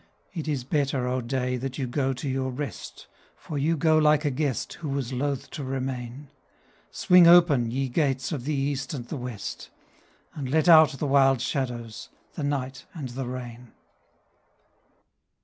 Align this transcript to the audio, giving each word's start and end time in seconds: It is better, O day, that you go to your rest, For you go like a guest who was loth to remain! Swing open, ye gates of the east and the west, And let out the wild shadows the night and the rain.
It 0.33 0.47
is 0.47 0.63
better, 0.63 1.07
O 1.07 1.21
day, 1.21 1.57
that 1.57 1.77
you 1.77 1.85
go 1.85 2.11
to 2.11 2.27
your 2.27 2.49
rest, 2.49 3.05
For 3.35 3.59
you 3.59 3.77
go 3.77 3.99
like 3.99 4.25
a 4.25 4.31
guest 4.31 4.73
who 4.81 4.89
was 4.89 5.13
loth 5.13 5.51
to 5.51 5.63
remain! 5.63 6.31
Swing 6.89 7.27
open, 7.27 7.69
ye 7.69 7.87
gates 7.87 8.31
of 8.31 8.45
the 8.45 8.55
east 8.55 8.95
and 8.95 9.07
the 9.09 9.15
west, 9.15 9.69
And 10.33 10.49
let 10.49 10.67
out 10.67 10.93
the 10.93 11.05
wild 11.05 11.39
shadows 11.39 12.09
the 12.33 12.41
night 12.41 12.87
and 12.95 13.09
the 13.09 13.27
rain. 13.27 13.73